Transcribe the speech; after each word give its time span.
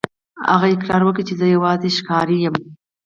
هغه 0.51 0.67
اقرار 0.73 1.01
وکړ 1.05 1.23
چې 1.27 1.33
زه 1.39 1.45
یوازې 1.55 1.89
ښکاري 1.97 2.37
یم. 2.45 2.55